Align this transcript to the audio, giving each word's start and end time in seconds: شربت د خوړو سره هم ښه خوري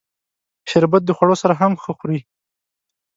شربت 0.69 1.01
د 1.05 1.09
خوړو 1.17 1.35
سره 1.43 1.53
هم 1.61 1.71
ښه 1.83 1.91
خوري 1.97 2.19